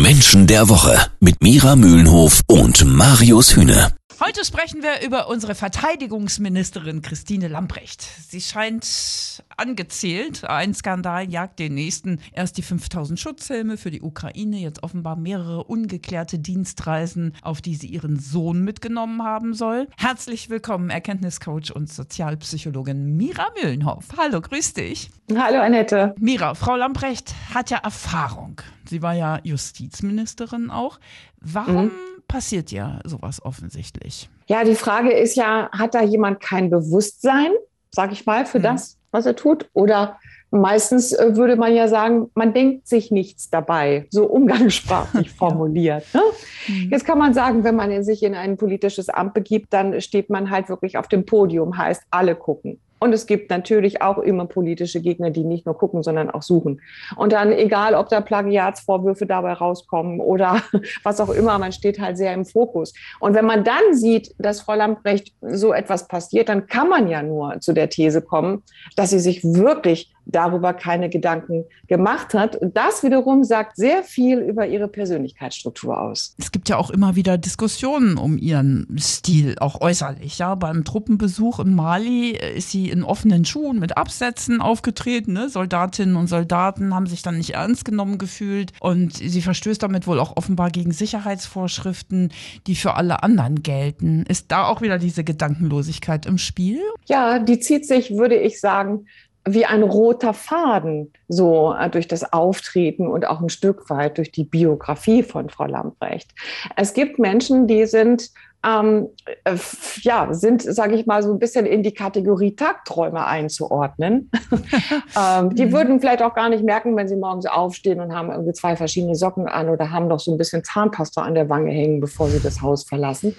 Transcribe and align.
Menschen 0.00 0.46
der 0.46 0.68
Woche 0.68 0.98
mit 1.20 1.42
Mira 1.42 1.76
Mühlenhof 1.76 2.42
und 2.46 2.84
Marius 2.84 3.56
Hühne. 3.56 3.92
Heute 4.24 4.44
sprechen 4.44 4.84
wir 4.84 5.04
über 5.04 5.26
unsere 5.26 5.56
Verteidigungsministerin 5.56 7.02
Christine 7.02 7.48
Lamprecht. 7.48 8.02
Sie 8.02 8.40
scheint 8.40 9.42
angezählt. 9.56 10.44
Ein 10.44 10.74
Skandal 10.74 11.28
jagt 11.28 11.58
den 11.58 11.74
nächsten. 11.74 12.20
Erst 12.32 12.56
die 12.56 12.62
5000 12.62 13.18
Schutzhelme 13.18 13.76
für 13.76 13.90
die 13.90 14.00
Ukraine, 14.00 14.58
jetzt 14.58 14.84
offenbar 14.84 15.16
mehrere 15.16 15.64
ungeklärte 15.64 16.38
Dienstreisen, 16.38 17.34
auf 17.42 17.60
die 17.60 17.74
sie 17.74 17.88
ihren 17.88 18.16
Sohn 18.16 18.62
mitgenommen 18.62 19.24
haben 19.24 19.54
soll. 19.54 19.88
Herzlich 19.96 20.48
willkommen, 20.48 20.90
Erkenntniscoach 20.90 21.74
und 21.74 21.92
Sozialpsychologin 21.92 23.16
Mira 23.16 23.48
Mühlenhoff. 23.60 24.04
Hallo, 24.16 24.40
grüß 24.40 24.74
dich. 24.74 25.10
Hallo, 25.34 25.58
Annette. 25.58 26.14
Mira, 26.20 26.54
Frau 26.54 26.76
Lamprecht 26.76 27.34
hat 27.52 27.70
ja 27.70 27.78
Erfahrung. 27.78 28.60
Sie 28.88 29.02
war 29.02 29.14
ja 29.14 29.40
Justizministerin 29.42 30.70
auch. 30.70 31.00
Warum 31.40 31.86
mhm 31.86 32.11
passiert 32.32 32.72
ja 32.72 32.98
sowas 33.04 33.44
offensichtlich. 33.44 34.30
Ja, 34.46 34.64
die 34.64 34.74
Frage 34.74 35.12
ist 35.12 35.36
ja, 35.36 35.68
hat 35.70 35.94
da 35.94 36.02
jemand 36.02 36.40
kein 36.40 36.70
Bewusstsein, 36.70 37.50
sag 37.90 38.10
ich 38.10 38.24
mal, 38.24 38.46
für 38.46 38.58
mhm. 38.58 38.62
das, 38.62 38.96
was 39.10 39.26
er 39.26 39.36
tut? 39.36 39.68
Oder 39.74 40.18
meistens 40.50 41.12
äh, 41.12 41.36
würde 41.36 41.56
man 41.56 41.74
ja 41.74 41.88
sagen, 41.88 42.30
man 42.34 42.54
denkt 42.54 42.88
sich 42.88 43.10
nichts 43.10 43.50
dabei, 43.50 44.06
so 44.08 44.24
umgangssprachlich 44.30 45.30
formuliert. 45.38 46.06
Ne? 46.14 46.22
Mhm. 46.68 46.88
Jetzt 46.90 47.04
kann 47.04 47.18
man 47.18 47.34
sagen, 47.34 47.64
wenn 47.64 47.76
man 47.76 48.02
sich 48.02 48.22
in 48.22 48.34
ein 48.34 48.56
politisches 48.56 49.10
Amt 49.10 49.34
begibt, 49.34 49.70
dann 49.74 50.00
steht 50.00 50.30
man 50.30 50.48
halt 50.48 50.70
wirklich 50.70 50.96
auf 50.96 51.08
dem 51.08 51.26
Podium, 51.26 51.76
heißt 51.76 52.02
alle 52.10 52.34
gucken. 52.34 52.80
Und 53.02 53.12
es 53.12 53.26
gibt 53.26 53.50
natürlich 53.50 54.00
auch 54.00 54.18
immer 54.18 54.46
politische 54.46 55.00
Gegner, 55.00 55.30
die 55.30 55.42
nicht 55.42 55.66
nur 55.66 55.76
gucken, 55.76 56.04
sondern 56.04 56.30
auch 56.30 56.42
suchen. 56.42 56.80
Und 57.16 57.32
dann, 57.32 57.50
egal 57.50 57.96
ob 57.96 58.08
da 58.08 58.20
Plagiatsvorwürfe 58.20 59.26
dabei 59.26 59.54
rauskommen 59.54 60.20
oder 60.20 60.62
was 61.02 61.20
auch 61.20 61.30
immer, 61.30 61.58
man 61.58 61.72
steht 61.72 61.98
halt 61.98 62.16
sehr 62.16 62.32
im 62.32 62.44
Fokus. 62.44 62.94
Und 63.18 63.34
wenn 63.34 63.44
man 63.44 63.64
dann 63.64 63.92
sieht, 63.92 64.32
dass 64.38 64.60
Frau 64.60 64.74
Lamprecht 64.74 65.34
so 65.40 65.72
etwas 65.72 66.06
passiert, 66.06 66.48
dann 66.48 66.68
kann 66.68 66.88
man 66.88 67.08
ja 67.08 67.24
nur 67.24 67.58
zu 67.58 67.72
der 67.72 67.88
These 67.88 68.22
kommen, 68.22 68.62
dass 68.94 69.10
sie 69.10 69.18
sich 69.18 69.42
wirklich 69.42 70.12
darüber 70.26 70.72
keine 70.72 71.08
Gedanken 71.08 71.64
gemacht 71.88 72.34
hat. 72.34 72.56
Und 72.56 72.76
das 72.76 73.02
wiederum 73.02 73.44
sagt 73.44 73.76
sehr 73.76 74.02
viel 74.02 74.38
über 74.38 74.66
ihre 74.66 74.88
Persönlichkeitsstruktur 74.88 76.00
aus. 76.00 76.34
Es 76.38 76.52
gibt 76.52 76.68
ja 76.68 76.76
auch 76.76 76.90
immer 76.90 77.16
wieder 77.16 77.38
Diskussionen 77.38 78.16
um 78.16 78.38
ihren 78.38 78.86
Stil, 78.98 79.56
auch 79.58 79.80
äußerlich. 79.80 80.38
Ja, 80.38 80.54
beim 80.54 80.84
Truppenbesuch 80.84 81.60
in 81.60 81.74
Mali 81.74 82.30
ist 82.30 82.70
sie 82.70 82.90
in 82.90 83.04
offenen 83.04 83.44
Schuhen 83.44 83.78
mit 83.78 83.96
Absätzen 83.96 84.60
aufgetreten. 84.60 85.32
Ne? 85.32 85.48
Soldatinnen 85.48 86.16
und 86.16 86.28
Soldaten 86.28 86.94
haben 86.94 87.06
sich 87.06 87.22
dann 87.22 87.38
nicht 87.38 87.54
ernst 87.54 87.84
genommen 87.84 88.18
gefühlt 88.18 88.72
und 88.80 89.14
sie 89.14 89.42
verstößt 89.42 89.82
damit 89.82 90.06
wohl 90.06 90.20
auch 90.20 90.36
offenbar 90.36 90.70
gegen 90.70 90.92
Sicherheitsvorschriften, 90.92 92.32
die 92.66 92.74
für 92.74 92.94
alle 92.94 93.22
anderen 93.22 93.62
gelten. 93.62 94.24
Ist 94.28 94.50
da 94.52 94.66
auch 94.66 94.80
wieder 94.80 94.98
diese 94.98 95.24
Gedankenlosigkeit 95.24 96.26
im 96.26 96.38
Spiel? 96.38 96.80
Ja, 97.06 97.38
die 97.38 97.58
zieht 97.58 97.86
sich, 97.86 98.10
würde 98.16 98.36
ich 98.36 98.60
sagen, 98.60 99.06
wie 99.44 99.64
ein 99.66 99.82
roter 99.82 100.34
Faden 100.34 101.12
so 101.28 101.74
äh, 101.74 101.90
durch 101.90 102.06
das 102.08 102.32
Auftreten 102.32 103.06
und 103.06 103.26
auch 103.26 103.40
ein 103.40 103.48
Stück 103.48 103.90
weit 103.90 104.18
durch 104.18 104.30
die 104.30 104.44
Biografie 104.44 105.22
von 105.22 105.50
Frau 105.50 105.66
Lamprecht. 105.66 106.30
Es 106.76 106.94
gibt 106.94 107.18
Menschen, 107.18 107.66
die 107.66 107.86
sind 107.86 108.30
ähm, 108.64 109.08
äh, 109.44 109.56
ja, 110.02 110.32
sind, 110.32 110.62
sage 110.62 110.94
ich 110.94 111.06
mal, 111.06 111.22
so 111.22 111.32
ein 111.32 111.38
bisschen 111.38 111.66
in 111.66 111.82
die 111.82 111.94
Kategorie 111.94 112.54
Tagträume 112.54 113.26
einzuordnen. 113.26 114.30
ähm, 115.18 115.54
die 115.54 115.66
mhm. 115.66 115.72
würden 115.72 116.00
vielleicht 116.00 116.22
auch 116.22 116.34
gar 116.34 116.48
nicht 116.48 116.62
merken, 116.62 116.96
wenn 116.96 117.08
sie 117.08 117.16
morgens 117.16 117.46
aufstehen 117.46 118.00
und 118.00 118.14
haben 118.14 118.30
irgendwie 118.30 118.52
zwei 118.52 118.76
verschiedene 118.76 119.16
Socken 119.16 119.48
an 119.48 119.68
oder 119.68 119.90
haben 119.90 120.06
noch 120.06 120.20
so 120.20 120.30
ein 120.30 120.38
bisschen 120.38 120.62
Zahnpasta 120.62 121.22
an 121.22 121.34
der 121.34 121.48
Wange 121.48 121.72
hängen, 121.72 122.00
bevor 122.00 122.28
sie 122.28 122.40
das 122.40 122.62
Haus 122.62 122.84
verlassen. 122.84 123.34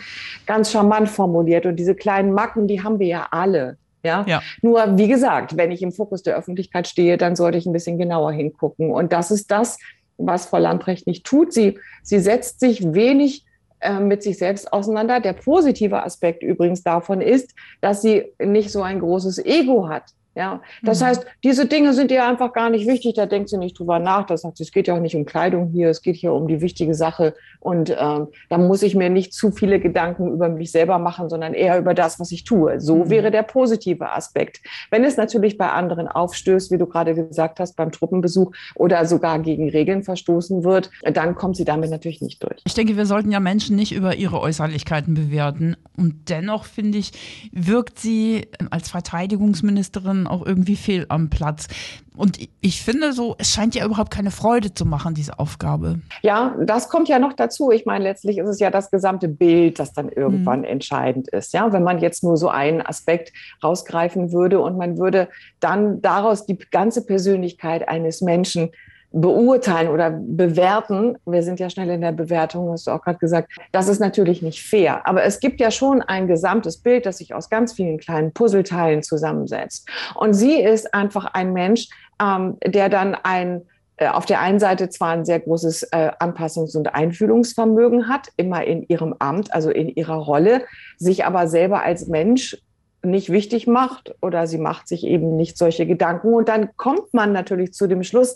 Ganz 0.46 0.72
charmant 0.72 1.10
formuliert. 1.10 1.66
Und 1.66 1.78
diese 1.78 1.96
kleinen 1.96 2.34
Macken, 2.34 2.68
die 2.68 2.84
haben 2.84 3.00
wir 3.00 3.08
ja 3.08 3.28
alle. 3.32 3.78
Ja? 4.04 4.26
ja? 4.28 4.42
Nur, 4.62 4.98
wie 4.98 5.08
gesagt, 5.08 5.58
wenn 5.58 5.72
ich 5.72 5.82
im 5.82 5.92
Fokus 5.92 6.24
der 6.24 6.36
Öffentlichkeit 6.36 6.88
stehe, 6.88 7.18
dann 7.18 7.36
sollte 7.36 7.58
ich 7.58 7.66
ein 7.66 7.74
bisschen 7.74 7.98
genauer 7.98 8.32
hingucken. 8.32 8.92
Und 8.92 9.14
das 9.14 9.32
ist 9.32 9.50
das, 9.50 9.78
was 10.18 10.46
Frau 10.46 10.58
Lamprecht 10.58 11.08
nicht 11.08 11.26
tut. 11.26 11.54
Sie, 11.54 11.80
sie 12.04 12.20
setzt 12.20 12.60
sich 12.60 12.94
wenig 12.94 13.46
äh, 13.80 14.00
mit 14.00 14.24
sich 14.24 14.38
selbst 14.38 14.72
auseinander. 14.72 15.20
Der 15.20 15.34
positive 15.34 16.04
Aspekt 16.04 16.44
übrigens 16.44 16.84
davon 16.84 17.22
ist, 17.22 17.54
dass 17.82 18.02
sie 18.02 18.26
nicht 18.40 18.72
so 18.72 18.82
ein 18.82 19.00
großes 19.00 19.44
Ego 19.44 19.90
hat. 19.90 20.04
Ja, 20.36 20.62
das 20.82 21.02
mhm. 21.02 21.06
heißt, 21.06 21.26
diese 21.44 21.68
Dinge 21.68 21.94
sind 21.94 22.10
ihr 22.10 22.26
einfach 22.26 22.54
gar 22.54 22.70
nicht 22.70 22.88
wichtig. 22.88 23.14
Da 23.14 23.28
denkt 23.28 23.50
sie 23.50 23.58
nicht 23.58 23.78
drüber 23.78 24.00
nach. 24.00 24.26
Das 24.26 24.42
sagt, 24.42 24.60
es 24.60 24.72
geht 24.72 24.88
ja 24.88 24.96
auch 24.96 25.00
nicht 25.00 25.16
um 25.16 25.26
Kleidung 25.26 25.70
hier. 25.70 25.90
Es 25.90 26.02
geht 26.02 26.16
hier 26.16 26.34
um 26.34 26.48
die 26.48 26.60
wichtige 26.60 26.96
Sache. 26.96 27.36
Und 27.60 27.92
ähm, 27.92 28.28
da 28.50 28.58
muss 28.58 28.82
ich 28.82 28.96
mir 28.96 29.10
nicht 29.10 29.34
zu 29.34 29.52
viele 29.52 29.80
Gedanken 29.80 30.32
über 30.32 30.50
mich 30.50 30.72
selber 30.72 30.98
machen, 30.98 31.30
sondern 31.30 31.54
eher 31.54 31.78
über 31.78 31.94
das, 31.94 32.20
was 32.20 32.32
ich 32.32 32.44
tue. 32.46 32.82
So 32.82 33.06
mhm. 33.06 33.10
wäre 33.12 33.32
der 33.32 33.44
positive 33.44 34.12
Aspekt. 34.12 34.62
Wenn 34.90 35.04
es 35.04 35.18
natürlich 35.18 35.58
bei 35.58 35.70
anderen 35.70 36.08
aufstößt, 36.08 36.72
wie 36.72 36.78
du 36.78 36.88
gerade 36.88 37.14
gesagt 37.14 37.60
hast, 37.60 37.76
beim 37.76 37.92
Truppenbesuch 37.92 38.52
oder 38.76 39.06
sogar 39.06 39.38
gegen 39.40 39.70
Regeln 39.70 40.04
verstoßen 40.04 40.64
wird, 40.64 40.90
dann 41.04 41.36
kommt 41.36 41.58
sie 41.58 41.66
damit 41.66 41.92
natürlich 41.92 42.22
nicht 42.22 42.42
durch. 42.44 42.62
Ich 42.66 42.74
denke, 42.74 42.98
wir 42.98 43.06
sollten 43.06 43.32
ja 43.32 43.40
Menschen 43.40 43.76
nicht 43.76 43.94
über 43.94 44.16
ihre 44.16 44.40
Äußerlichkeiten 44.40 45.14
bewerten. 45.14 45.76
Und 45.96 46.30
dennoch 46.30 46.66
finde 46.66 46.98
ich, 46.98 47.12
wirkt 47.52 48.00
sie 48.00 48.48
als 48.72 48.90
Verteidigungsministerin 48.90 50.26
auch 50.26 50.46
irgendwie 50.46 50.76
fehl 50.76 51.06
am 51.10 51.30
Platz. 51.30 51.68
Und 52.16 52.38
ich 52.62 52.82
finde 52.82 53.14
so, 53.14 53.36
es 53.38 53.52
scheint 53.52 53.76
ja 53.76 53.86
überhaupt 53.86 54.12
keine 54.12 54.32
Freude 54.32 54.74
zu 54.74 54.86
machen, 54.86 55.14
diese 55.14 55.40
Aufgabe. 55.40 56.00
Ja, 56.22 56.56
das 56.64 56.90
kommt 56.90 57.10
ja 57.10 57.20
noch 57.20 57.34
dazu. 57.34 57.72
Ich 57.72 57.86
meine, 57.86 58.04
letztlich 58.04 58.38
ist 58.38 58.48
es 58.48 58.60
ja 58.60 58.70
das 58.70 58.92
gesamte 58.92 59.28
Bild, 59.28 59.80
das 59.80 59.94
dann 59.94 60.10
irgendwann 60.10 60.60
mhm. 60.60 60.66
entscheidend 60.66 61.28
ist. 61.30 61.54
Ja, 61.54 61.72
wenn 61.74 61.84
man 61.84 62.00
jetzt 62.00 62.24
nur 62.24 62.38
so 62.38 62.50
einen 62.50 62.82
Aspekt 62.82 63.32
rausgreifen 63.64 64.32
würde 64.32 64.60
und 64.60 64.78
man 64.78 64.98
würde 64.98 65.30
dann 65.60 66.02
daraus 66.02 66.46
die 66.46 66.58
ganze 66.58 67.06
Persönlichkeit 67.06 67.88
eines 67.88 68.22
Menschen 68.22 68.70
beurteilen 69.14 69.90
oder 69.90 70.10
bewerten, 70.10 71.18
wir 71.26 71.44
sind 71.44 71.60
ja 71.60 71.70
schnell 71.70 71.90
in 71.92 72.02
der 72.02 72.12
Bewertung, 72.12 72.72
hast 72.72 72.88
du 72.88 72.92
auch 72.92 73.02
gerade 73.04 73.20
gesagt, 73.20 73.52
das 73.72 73.88
ist 73.88 74.00
natürlich 74.00 74.42
nicht 74.42 74.68
fair. 74.68 75.08
Aber 75.08 75.24
es 75.24 75.40
gibt 75.40 75.62
ja 75.62 75.70
schon 75.70 76.02
ein 76.02 76.28
gesamtes 76.28 76.78
Bild, 76.78 77.06
das 77.06 77.20
sich 77.20 77.36
aus 77.36 77.50
ganz 77.50 77.74
vielen 77.74 78.00
kleinen 78.00 78.34
Puzzleteilen 78.34 79.04
zusammensetzt. 79.04 79.88
Und 80.16 80.34
sie 80.34 80.60
ist 80.60 80.96
einfach 80.96 81.26
ein 81.26 81.54
Mensch, 81.54 81.90
ähm, 82.20 82.58
der 82.66 82.90
dann 82.90 83.16
ein 83.16 83.62
äh, 83.98 84.08
auf 84.08 84.26
der 84.26 84.42
einen 84.42 84.60
Seite 84.60 84.90
zwar 84.90 85.12
ein 85.12 85.26
sehr 85.26 85.40
großes 85.40 85.84
äh, 85.92 86.12
Anpassungs- 86.20 86.76
und 86.76 86.96
Einfühlungsvermögen 86.96 88.08
hat, 88.10 88.30
immer 88.38 88.64
in 88.64 88.84
ihrem 88.88 89.14
Amt, 89.20 89.54
also 89.54 89.70
in 89.70 89.90
ihrer 89.90 90.18
Rolle, 90.18 90.64
sich 90.98 91.26
aber 91.26 91.48
selber 91.48 91.84
als 91.84 92.08
Mensch 92.08 92.58
nicht 93.04 93.30
wichtig 93.30 93.68
macht 93.68 94.16
oder 94.22 94.48
sie 94.48 94.58
macht 94.58 94.88
sich 94.88 95.06
eben 95.06 95.36
nicht 95.36 95.60
solche 95.60 95.86
Gedanken. 95.86 96.34
Und 96.34 96.50
dann 96.50 96.76
kommt 96.78 97.14
man 97.14 97.32
natürlich 97.32 97.74
zu 97.74 97.86
dem 97.86 98.02
Schluss, 98.02 98.36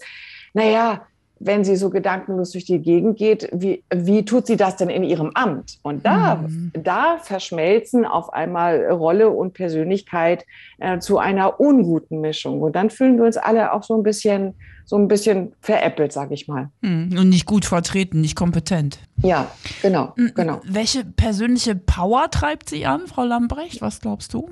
naja, 0.57 1.01
wenn 1.39 1.63
sie 1.63 1.75
so 1.75 1.89
gedankenlos 1.89 2.51
durch 2.51 2.65
die 2.65 2.79
Gegend 2.79 3.17
geht, 3.17 3.49
wie, 3.53 3.83
wie 3.93 4.25
tut 4.25 4.47
sie 4.47 4.57
das 4.57 4.75
denn 4.75 4.89
in 4.89 5.03
ihrem 5.03 5.31
Amt? 5.35 5.77
Und 5.83 6.05
da, 6.05 6.35
mhm. 6.35 6.71
da 6.73 7.17
verschmelzen 7.21 8.05
auf 8.05 8.33
einmal 8.33 8.87
Rolle 8.89 9.29
und 9.29 9.53
Persönlichkeit 9.53 10.45
äh, 10.79 10.99
zu 10.99 11.19
einer 11.19 11.59
unguten 11.59 12.21
Mischung. 12.21 12.61
Und 12.61 12.75
dann 12.75 12.89
fühlen 12.89 13.17
wir 13.17 13.25
uns 13.25 13.37
alle 13.37 13.73
auch 13.73 13.83
so 13.83 13.95
ein 13.95 14.01
bisschen, 14.01 14.55
so 14.85 14.97
ein 14.97 15.07
bisschen 15.07 15.53
veräppelt, 15.61 16.11
sage 16.11 16.33
ich 16.33 16.47
mal. 16.47 16.69
Mhm. 16.81 17.15
Und 17.17 17.29
nicht 17.29 17.45
gut 17.45 17.65
vertreten, 17.65 18.21
nicht 18.21 18.35
kompetent. 18.35 18.99
Ja, 19.21 19.51
genau, 19.83 20.13
genau. 20.33 20.61
Welche 20.65 21.05
persönliche 21.05 21.75
Power 21.75 22.31
treibt 22.31 22.69
sie 22.69 22.85
an, 22.85 23.01
Frau 23.05 23.23
Lambrecht? 23.23 23.81
Was 23.81 24.01
glaubst 24.01 24.33
du? 24.33 24.49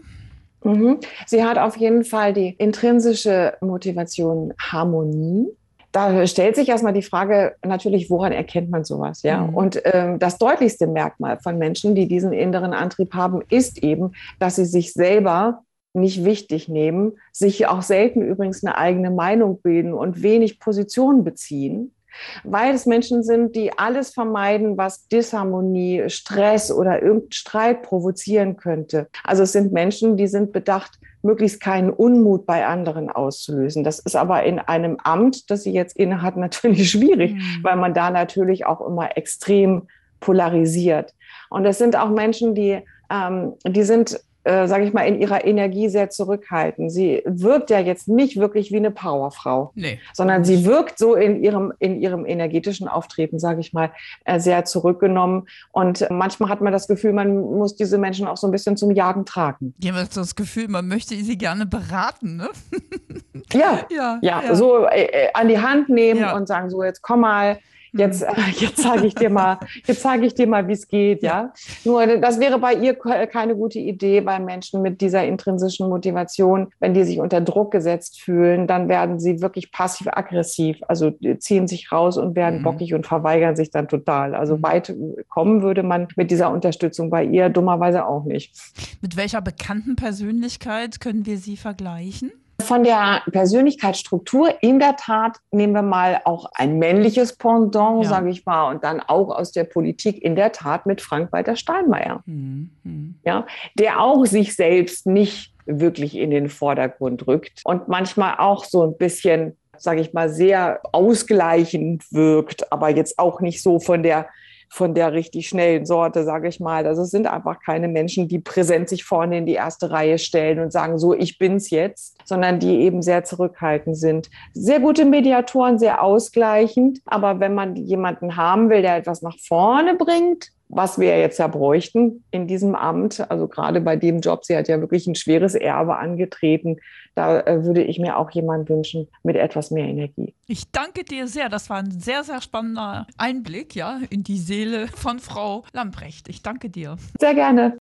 Mhm. 0.63 0.99
Sie 1.25 1.43
hat 1.43 1.57
auf 1.57 1.77
jeden 1.77 2.03
Fall 2.03 2.33
die 2.33 2.49
intrinsische 2.57 3.53
Motivation 3.61 4.53
Harmonie 4.59 5.47
da 5.95 6.27
stellt 6.27 6.57
sich 6.57 6.67
erstmal 6.67 6.91
die 6.91 7.01
Frage 7.01 7.55
natürlich, 7.65 8.09
woran 8.09 8.33
erkennt 8.33 8.69
man 8.69 8.83
sowas? 8.83 9.23
Ja? 9.23 9.47
Mhm. 9.47 9.55
Und 9.55 9.81
ähm, 9.85 10.19
das 10.19 10.37
deutlichste 10.37 10.87
Merkmal 10.87 11.39
von 11.39 11.57
Menschen, 11.57 11.95
die 11.95 12.07
diesen 12.07 12.33
inneren 12.33 12.73
Antrieb 12.73 13.13
haben, 13.13 13.41
ist 13.49 13.81
eben, 13.81 14.11
dass 14.37 14.57
sie 14.57 14.65
sich 14.65 14.91
selber 14.91 15.63
nicht 15.93 16.25
wichtig 16.25 16.67
nehmen, 16.67 17.13
sich 17.31 17.67
auch 17.67 17.81
selten 17.81 18.21
übrigens 18.21 18.61
eine 18.61 18.77
eigene 18.77 19.09
Meinung 19.09 19.61
bilden 19.61 19.93
und 19.93 20.21
wenig 20.21 20.59
Position 20.59 21.23
beziehen, 21.23 21.95
weil 22.43 22.75
es 22.75 22.85
Menschen 22.85 23.23
sind, 23.23 23.55
die 23.55 23.77
alles 23.77 24.09
vermeiden, 24.09 24.77
was 24.77 25.07
Disharmonie, 25.07 26.03
Stress 26.07 26.73
oder 26.73 27.01
irgendeinen 27.01 27.31
Streit 27.31 27.83
provozieren 27.83 28.57
könnte. 28.57 29.07
Also 29.23 29.43
es 29.43 29.53
sind 29.53 29.71
Menschen, 29.71 30.17
die 30.17 30.27
sind 30.27 30.51
bedacht, 30.51 30.99
möglichst 31.25 31.59
keinen 31.59 31.89
Unmut 31.89 32.45
bei 32.45 32.65
anderen 32.65 33.09
auszulösen. 33.09 33.83
Das 33.83 33.99
ist 33.99 34.15
aber 34.15 34.43
in 34.43 34.59
einem 34.59 34.97
Amt, 35.03 35.49
das 35.49 35.63
sie 35.63 35.73
jetzt 35.73 35.97
innehat, 35.97 36.37
natürlich 36.37 36.89
schwierig, 36.91 37.33
mhm. 37.33 37.59
weil 37.63 37.75
man 37.75 37.93
da 37.93 38.11
natürlich 38.11 38.65
auch 38.65 38.85
immer 38.87 39.17
extrem 39.17 39.87
polarisiert. 40.19 41.13
Und 41.49 41.65
es 41.65 41.77
sind 41.77 41.97
auch 41.97 42.09
Menschen, 42.09 42.55
die, 42.55 42.79
ähm, 43.09 43.53
die 43.67 43.83
sind 43.83 44.19
äh, 44.45 44.67
sage 44.67 44.85
ich 44.85 44.93
mal, 44.93 45.01
in 45.03 45.19
ihrer 45.19 45.43
Energie 45.43 45.89
sehr 45.89 46.09
zurückhaltend. 46.09 46.91
Sie 46.91 47.21
wirkt 47.25 47.69
ja 47.71 47.79
jetzt 47.79 48.07
nicht 48.07 48.37
wirklich 48.37 48.71
wie 48.71 48.77
eine 48.77 48.91
Powerfrau, 48.91 49.71
Nee. 49.75 49.99
sondern 50.13 50.45
sie 50.45 50.65
wirkt 50.65 50.97
so 50.99 51.15
in 51.15 51.43
ihrem, 51.43 51.73
in 51.79 51.99
ihrem 51.99 52.25
energetischen 52.25 52.87
Auftreten, 52.87 53.39
sage 53.39 53.59
ich 53.59 53.73
mal, 53.73 53.91
äh, 54.23 54.39
sehr 54.39 54.63
zurückgenommen. 54.65 55.47
Und 55.71 56.07
manchmal 56.09 56.49
hat 56.49 56.61
man 56.61 56.71
das 56.71 56.87
Gefühl, 56.87 57.11
man 57.11 57.35
muss 57.37 57.75
diese 57.75 57.97
Menschen 57.97 58.27
auch 58.27 58.37
so 58.37 58.47
ein 58.47 58.51
bisschen 58.51 58.77
zum 58.77 58.91
Jagen 58.91 59.25
tragen. 59.25 59.73
Die 59.77 59.89
haben 59.89 59.97
jetzt 59.97 60.15
das 60.15 60.35
Gefühl, 60.35 60.67
man 60.67 60.87
möchte 60.87 61.15
sie 61.15 61.37
gerne 61.37 61.65
beraten, 61.65 62.37
ne? 62.37 62.49
Ja, 63.53 63.79
Ja. 63.89 64.19
ja, 64.21 64.55
so 64.55 64.85
äh, 64.87 65.03
äh, 65.05 65.29
an 65.33 65.47
die 65.47 65.59
Hand 65.59 65.89
nehmen 65.89 66.19
Ja. 66.21 66.35
und 66.35 66.47
sagen, 66.47 66.69
so 66.69 66.83
jetzt 66.83 67.01
komm 67.01 67.21
mal, 67.21 67.59
jetzt, 67.97 68.21
äh, 68.23 68.27
jetzt 68.59 68.77
sage 68.77 69.07
ich 69.07 69.15
dir 69.15 69.29
mal, 69.29 69.59
jetzt 69.87 70.01
sage 70.01 70.25
ich 70.25 70.33
dir 70.33 70.47
mal, 70.47 70.67
wie 70.67 70.73
es 70.73 70.87
geht, 70.87 71.23
ja. 71.23 71.51
Nur 71.83 72.05
das 72.17 72.39
wäre 72.39 72.59
bei 72.59 72.73
ihr 72.73 72.93
ke- 72.95 73.27
keine 73.27 73.55
gute 73.55 73.79
Idee, 73.79 74.21
bei 74.21 74.39
Menschen 74.39 74.81
mit 74.81 75.01
dieser 75.01 75.25
intrinsischen 75.25 75.89
Motivation, 75.89 76.67
wenn 76.79 76.93
die 76.93 77.03
sich 77.03 77.19
unter 77.19 77.41
Druck 77.41 77.71
gesetzt 77.71 78.21
fühlen, 78.21 78.67
dann 78.67 78.89
werden 78.89 79.19
sie 79.19 79.41
wirklich 79.41 79.71
passiv-aggressiv, 79.71 80.77
also 80.87 81.09
die 81.09 81.37
ziehen 81.39 81.67
sich 81.67 81.91
raus 81.91 82.17
und 82.17 82.35
werden 82.35 82.59
Mhm. 82.59 82.63
bockig 82.63 82.93
und 82.93 83.07
verweigern 83.07 83.55
sich 83.55 83.71
dann 83.71 83.87
total. 83.87 84.35
Also 84.35 84.57
Mhm. 84.57 84.63
weit 84.63 84.95
kommen 85.29 85.61
würde 85.61 85.83
man 85.83 86.07
mit 86.15 86.31
dieser 86.31 86.51
Unterstützung 86.51 87.09
bei 87.09 87.23
ihr 87.23 87.49
dummerweise 87.49 88.05
auch 88.05 88.25
nicht. 88.25 88.53
Mit 89.01 89.17
welcher 89.17 89.41
bekannten 89.41 89.95
Persönlichkeit 89.95 90.99
können 90.99 91.25
wir 91.25 91.37
sie 91.37 91.57
vergleichen? 91.57 92.31
Von 92.61 92.83
der 92.83 93.21
Persönlichkeitsstruktur 93.31 94.49
in 94.61 94.79
der 94.79 94.95
Tat 94.95 95.37
nehmen 95.51 95.73
wir 95.73 95.81
mal 95.81 96.21
auch 96.23 96.49
ein 96.53 96.79
männliches 96.79 97.35
Pendant, 97.35 98.03
Ja. 98.03 98.09
sage 98.09 98.29
ich 98.29 98.45
mal, 98.45 98.71
und 98.71 98.83
dann 98.83 99.01
auch 99.01 99.29
aus 99.29 99.51
der 99.51 99.65
Politik 99.65 100.21
in 100.23 100.35
der 100.35 100.51
Tat 100.51 100.85
mit 100.85 101.01
Frank-Walter 101.01 101.55
Steinmeier, 101.57 102.23
Hm, 102.25 102.69
hm. 102.83 103.15
ja, 103.25 103.45
der 103.77 103.99
auch 104.01 104.25
sich 104.25 104.55
selbst 104.55 105.05
nicht 105.05 105.53
wirklich 105.65 106.15
in 106.15 106.29
den 106.31 106.49
Vordergrund 106.49 107.27
rückt 107.27 107.61
und 107.65 107.87
manchmal 107.87 108.35
auch 108.37 108.63
so 108.63 108.83
ein 108.83 108.97
bisschen, 108.97 109.57
sage 109.77 109.99
ich 110.01 110.13
mal, 110.13 110.29
sehr 110.29 110.79
ausgleichend 110.91 112.03
wirkt, 112.11 112.71
aber 112.71 112.89
jetzt 112.89 113.19
auch 113.19 113.41
nicht 113.41 113.61
so 113.61 113.79
von 113.79 114.01
der 114.01 114.27
von 114.69 114.93
der 114.93 115.13
richtig 115.13 115.47
schnellen 115.47 115.85
Sorte, 115.85 116.23
sage 116.23 116.47
ich 116.47 116.59
mal. 116.59 116.85
Also 116.87 117.03
es 117.03 117.11
sind 117.11 117.27
einfach 117.27 117.59
keine 117.61 117.87
Menschen, 117.87 118.27
die 118.27 118.39
präsent 118.39 118.89
sich 118.89 119.03
vorne 119.03 119.37
in 119.37 119.45
die 119.45 119.53
erste 119.53 119.91
Reihe 119.91 120.17
stellen 120.17 120.59
und 120.59 120.71
sagen, 120.71 120.97
so, 120.99 121.13
ich 121.13 121.37
bin's 121.37 121.69
jetzt, 121.69 122.17
sondern 122.25 122.59
die 122.59 122.81
eben 122.81 123.01
sehr 123.01 123.23
zurückhaltend 123.23 123.97
sind. 123.97 124.29
Sehr 124.53 124.79
gute 124.79 125.05
Mediatoren, 125.05 125.79
sehr 125.79 126.03
ausgleichend. 126.03 126.99
Aber 127.05 127.39
wenn 127.39 127.53
man 127.53 127.75
jemanden 127.75 128.35
haben 128.35 128.69
will, 128.69 128.81
der 128.81 128.97
etwas 128.97 129.21
nach 129.21 129.37
vorne 129.39 129.95
bringt, 129.95 130.51
was 130.69 130.99
wir 130.99 131.17
jetzt 131.19 131.39
ja 131.39 131.47
bräuchten 131.47 132.23
in 132.31 132.47
diesem 132.47 132.75
Amt, 132.75 133.29
also 133.29 133.47
gerade 133.47 133.81
bei 133.81 133.95
dem 133.95 134.19
Job, 134.19 134.45
sie 134.45 134.57
hat 134.57 134.67
ja 134.67 134.79
wirklich 134.79 135.07
ein 135.07 135.15
schweres 135.15 135.55
Erbe 135.55 135.97
angetreten, 135.97 136.77
da 137.15 137.39
äh, 137.41 137.63
würde 137.63 137.83
ich 137.83 137.97
mir 137.97 138.17
auch 138.17 138.29
jemanden 138.31 138.69
wünschen 138.69 139.07
mit 139.23 139.37
etwas 139.37 139.71
mehr 139.71 139.85
Energie. 139.85 140.33
Ich 140.47 140.69
danke 140.71 141.03
dir 141.03 141.27
sehr. 141.27 141.49
Das 141.49 141.69
war 141.69 141.77
ein 141.77 141.91
sehr, 141.91 142.23
sehr 142.23 142.41
spannender 142.41 143.07
Einblick, 143.17 143.73
ja, 143.75 143.99
in 144.09 144.23
die 144.23 144.37
Seele 144.37 144.87
von 144.87 145.19
Frau 145.19 145.63
Lamprecht. 145.71 146.27
Ich 146.29 146.41
danke 146.41 146.69
dir. 146.69 146.97
Sehr 147.19 147.33
gerne. 147.33 147.73